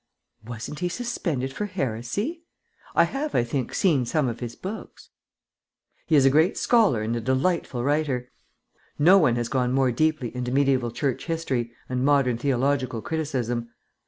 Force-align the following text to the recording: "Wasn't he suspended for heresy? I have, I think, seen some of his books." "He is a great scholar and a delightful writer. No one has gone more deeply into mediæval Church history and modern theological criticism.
"Wasn't 0.43 0.79
he 0.79 0.89
suspended 0.89 1.53
for 1.53 1.67
heresy? 1.67 2.41
I 2.95 3.03
have, 3.03 3.35
I 3.35 3.43
think, 3.43 3.71
seen 3.75 4.03
some 4.03 4.27
of 4.27 4.39
his 4.39 4.55
books." 4.55 5.09
"He 6.07 6.15
is 6.15 6.25
a 6.25 6.31
great 6.31 6.57
scholar 6.57 7.03
and 7.03 7.15
a 7.15 7.21
delightful 7.21 7.83
writer. 7.83 8.31
No 8.97 9.19
one 9.19 9.35
has 9.35 9.47
gone 9.47 9.71
more 9.73 9.91
deeply 9.91 10.35
into 10.35 10.49
mediæval 10.51 10.95
Church 10.95 11.27
history 11.27 11.73
and 11.87 12.03
modern 12.03 12.39
theological 12.39 13.03
criticism. 13.03 13.69